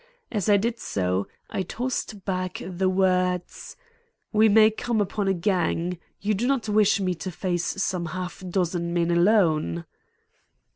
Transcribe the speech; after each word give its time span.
As 0.31 0.49
I 0.49 0.57
did 0.57 0.79
so, 0.79 1.27
tossed 1.67 2.25
back 2.25 2.59
the 2.65 2.89
words: 2.89 3.75
"We 4.33 4.49
may 4.49 4.71
come 4.71 4.99
upon 4.99 5.27
a 5.27 5.33
gang. 5.35 5.99
You 6.19 6.33
do 6.33 6.47
not 6.47 6.67
wish 6.67 6.99
me 6.99 7.13
to 7.13 7.29
face 7.29 7.83
some 7.83 8.07
half 8.07 8.43
dozen 8.49 8.95
men 8.95 9.11
alone?" 9.11 9.85